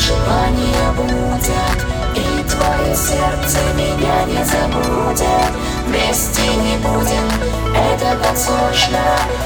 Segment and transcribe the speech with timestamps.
[0.00, 1.78] желания будет
[2.14, 5.52] И твое сердце меня не забудет
[5.86, 7.28] Вместе не будем,
[7.74, 8.98] это так сложно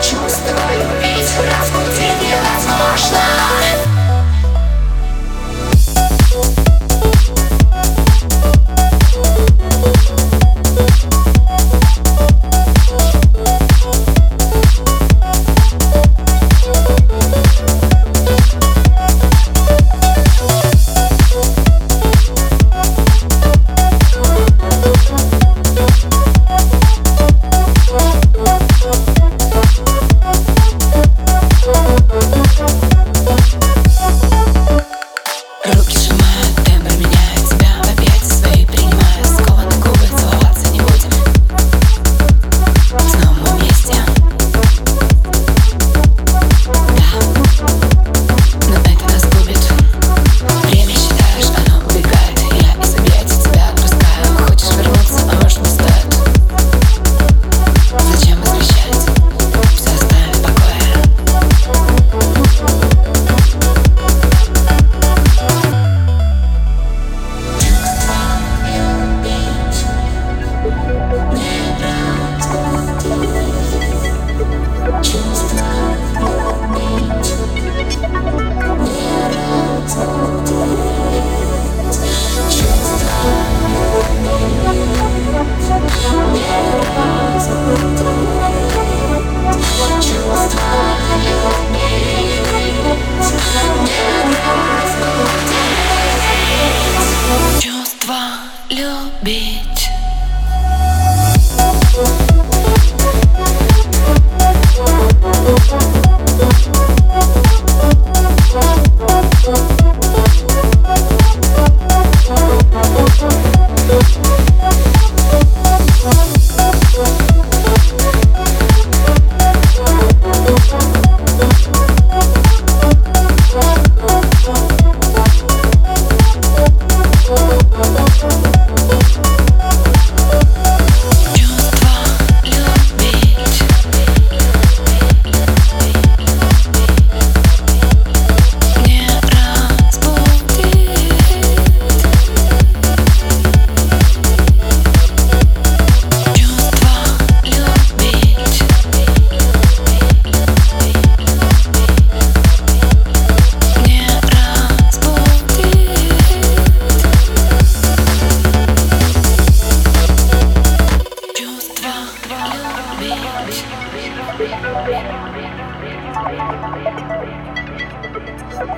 [0.00, 0.65] Чувствую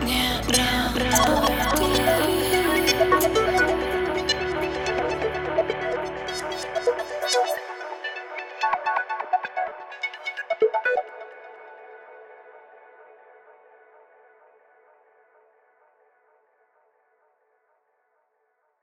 [0.03, 1.48] не разбудишь.